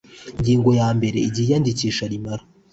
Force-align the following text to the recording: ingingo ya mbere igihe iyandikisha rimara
ingingo 0.37 0.69
ya 0.79 0.89
mbere 0.97 1.17
igihe 1.29 1.47
iyandikisha 1.49 2.03
rimara 2.11 2.43